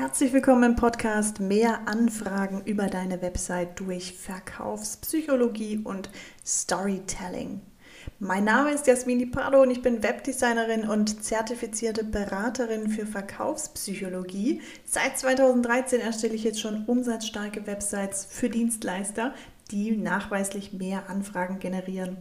[0.00, 6.08] Herzlich willkommen im Podcast Mehr Anfragen über deine Website durch Verkaufspsychologie und
[6.42, 7.60] Storytelling.
[8.18, 14.62] Mein Name ist Jasmini Pardo und ich bin Webdesignerin und zertifizierte Beraterin für Verkaufspsychologie.
[14.86, 19.34] Seit 2013 erstelle ich jetzt schon umsatzstarke Websites für Dienstleister,
[19.70, 22.16] die nachweislich mehr Anfragen generieren.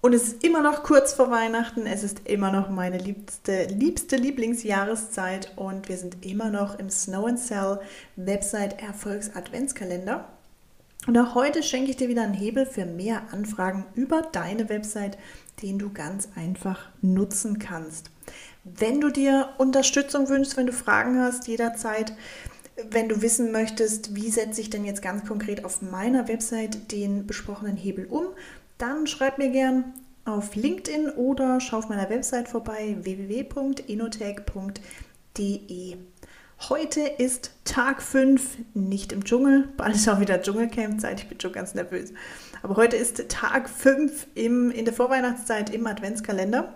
[0.00, 1.86] Und es ist immer noch kurz vor Weihnachten.
[1.86, 7.26] Es ist immer noch meine liebste, liebste Lieblingsjahreszeit und wir sind immer noch im Snow
[7.26, 7.80] and Cell
[8.14, 10.28] Website Erfolgs Adventskalender.
[11.08, 15.18] Und auch heute schenke ich dir wieder einen Hebel für mehr Anfragen über deine Website,
[15.62, 18.10] den du ganz einfach nutzen kannst.
[18.62, 22.12] Wenn du dir Unterstützung wünschst, wenn du Fragen hast, jederzeit,
[22.90, 27.26] wenn du wissen möchtest, wie setze ich denn jetzt ganz konkret auf meiner Website den
[27.26, 28.26] besprochenen Hebel um,
[28.78, 29.92] dann schreib mir gern
[30.24, 35.96] auf LinkedIn oder schau auf meiner Website vorbei www.inotech.de.
[36.68, 41.52] Heute ist Tag 5, nicht im Dschungel, bald ist auch wieder Dschungelcamp-Zeit, ich bin schon
[41.52, 42.12] ganz nervös.
[42.62, 46.74] Aber heute ist Tag 5 im, in der Vorweihnachtszeit im Adventskalender.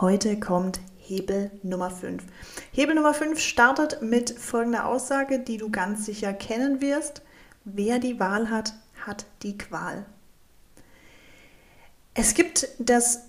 [0.00, 2.22] Heute kommt Hebel Nummer 5.
[2.72, 7.20] Hebel Nummer 5 startet mit folgender Aussage, die du ganz sicher kennen wirst.
[7.64, 8.72] Wer die Wahl hat,
[9.06, 10.06] hat die Qual.
[12.14, 13.24] Es gibt das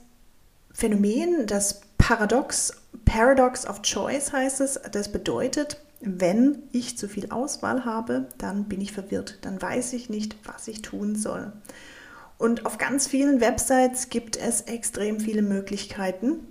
[0.72, 4.80] Phänomen, das Paradox, Paradox of Choice heißt es.
[4.92, 9.40] Das bedeutet, wenn ich zu viel Auswahl habe, dann bin ich verwirrt.
[9.42, 11.52] Dann weiß ich nicht, was ich tun soll.
[12.38, 16.46] Und auf ganz vielen Websites gibt es extrem viele Möglichkeiten,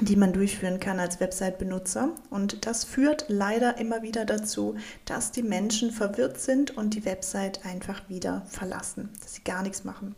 [0.00, 2.10] die man durchführen kann als Website-Benutzer.
[2.30, 7.66] Und das führt leider immer wieder dazu, dass die Menschen verwirrt sind und die Website
[7.66, 10.14] einfach wieder verlassen, dass sie gar nichts machen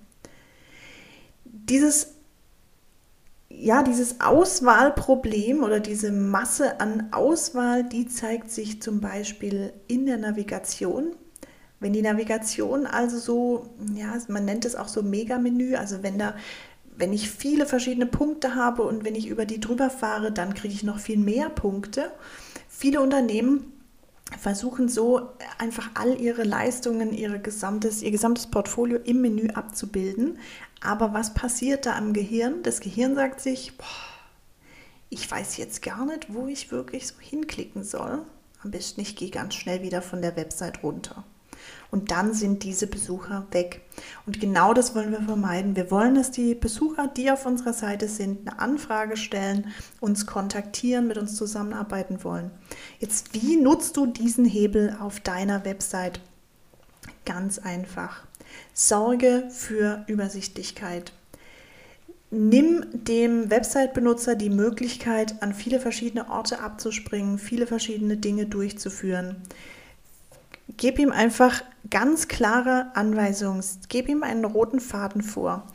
[1.65, 2.17] dieses
[3.49, 10.19] ja, dieses Auswahlproblem oder diese Masse an Auswahl, die zeigt sich zum Beispiel in der
[10.19, 11.15] Navigation.
[11.81, 16.35] Wenn die Navigation also so, ja, man nennt es auch so Mega-Menü, also wenn da,
[16.97, 20.75] wenn ich viele verschiedene Punkte habe und wenn ich über die drüber fahre, dann kriege
[20.75, 22.11] ich noch viel mehr Punkte.
[22.69, 23.73] Viele Unternehmen
[24.39, 30.39] versuchen so einfach all ihre Leistungen, ihre gesamtes, ihr gesamtes Portfolio im Menü abzubilden.
[30.81, 32.63] Aber was passiert da am Gehirn?
[32.63, 33.87] Das Gehirn sagt sich, boah,
[35.11, 38.23] ich weiß jetzt gar nicht, wo ich wirklich so hinklicken soll.
[38.63, 41.25] Am besten ich gehe ganz schnell wieder von der Website runter.
[41.91, 43.83] Und dann sind diese Besucher weg.
[44.27, 45.77] Und genau das wollen wir vermeiden.
[45.77, 51.07] Wir wollen, dass die Besucher, die auf unserer Seite sind, eine Anfrage stellen, uns kontaktieren,
[51.07, 52.51] mit uns zusammenarbeiten wollen.
[52.99, 56.21] Jetzt, wie nutzt du diesen Hebel auf deiner Website?
[57.25, 58.25] Ganz einfach.
[58.75, 61.13] Sorge für Übersichtlichkeit.
[62.31, 69.37] Nimm dem Website-Benutzer die Möglichkeit, an viele verschiedene Orte abzuspringen, viele verschiedene Dinge durchzuführen.
[70.77, 75.67] Gib ihm einfach ganz klare Anweisungen, gib ihm einen roten Faden vor.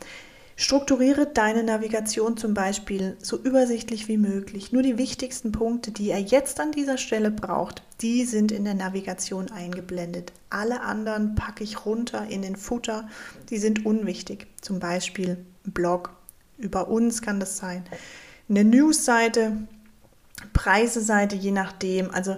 [0.54, 4.70] Strukturiere deine Navigation zum Beispiel so übersichtlich wie möglich.
[4.70, 8.74] Nur die wichtigsten Punkte, die er jetzt an dieser Stelle braucht, die sind in der
[8.74, 10.32] Navigation eingeblendet.
[10.50, 13.08] Alle anderen packe ich runter in den Footer,
[13.48, 14.46] die sind unwichtig.
[14.60, 16.10] Zum Beispiel Blog,
[16.58, 17.84] über uns kann das sein.
[18.48, 19.56] Eine Newsseite,
[20.52, 22.10] Preiseseite, je nachdem.
[22.10, 22.36] Also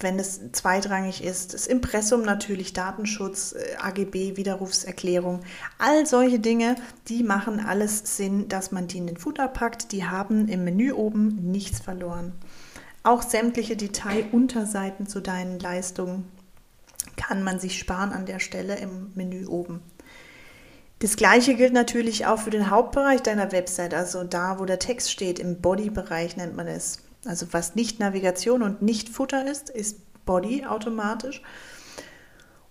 [0.00, 5.40] wenn es zweitrangig ist, das Impressum natürlich, Datenschutz, äh, AGB, Widerrufserklärung,
[5.78, 6.76] all solche Dinge,
[7.08, 9.92] die machen alles Sinn, dass man die in den Footer packt.
[9.92, 12.32] Die haben im Menü oben nichts verloren.
[13.02, 16.30] Auch sämtliche Detailunterseiten zu deinen Leistungen
[17.16, 19.80] kann man sich sparen an der Stelle im Menü oben.
[20.98, 25.10] Das gleiche gilt natürlich auch für den Hauptbereich deiner Website, also da, wo der Text
[25.10, 27.05] steht, im Body-Bereich nennt man es.
[27.26, 31.42] Also was nicht Navigation und nicht Futter ist, ist Body automatisch.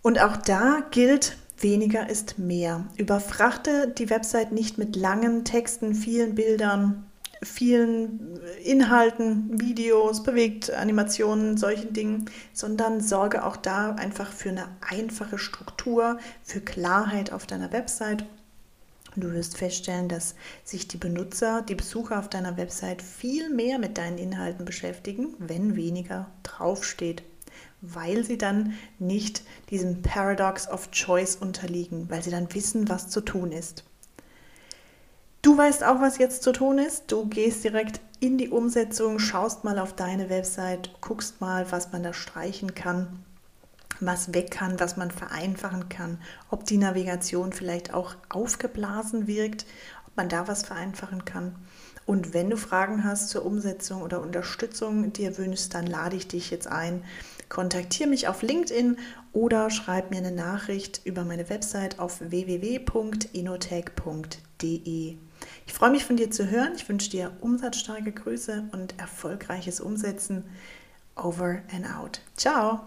[0.02, 2.86] Und auch da gilt, weniger ist mehr.
[2.98, 7.06] Überfrachte die Website nicht mit langen Texten, vielen Bildern,
[7.42, 15.38] vielen Inhalten, Videos, bewegt Animationen, solchen Dingen, sondern sorge auch da einfach für eine einfache
[15.38, 18.26] Struktur, für Klarheit auf deiner Website
[19.16, 20.36] Du wirst feststellen, dass
[20.66, 25.78] sich die Benutzer, die Besucher auf deiner Website viel mehr mit deinen Inhalten beschäftigen, wenn
[25.78, 27.24] weniger draufsteht,
[27.80, 33.22] weil sie dann nicht diesem Paradox of Choice unterliegen, weil sie dann wissen, was zu
[33.22, 33.86] tun ist.
[35.42, 37.12] Du weißt auch, was jetzt zu tun ist.
[37.12, 42.04] Du gehst direkt in die Umsetzung, schaust mal auf deine Website, guckst mal, was man
[42.04, 43.24] da streichen kann
[44.00, 46.20] was weg kann, was man vereinfachen kann,
[46.50, 49.66] ob die Navigation vielleicht auch aufgeblasen wirkt,
[50.08, 51.56] ob man da was vereinfachen kann.
[52.06, 56.52] Und wenn du Fragen hast zur Umsetzung oder Unterstützung dir wünschst, dann lade ich dich
[56.52, 57.04] jetzt ein.
[57.50, 58.98] Kontaktiere mich auf LinkedIn
[59.34, 65.18] oder schreib mir eine Nachricht über meine Website auf www.inotech.de.
[65.68, 66.74] Ich freue mich von dir zu hören.
[66.76, 70.44] Ich wünsche dir umsatzstarke Grüße und erfolgreiches Umsetzen.
[71.16, 72.22] Over and out.
[72.36, 72.82] Ciao.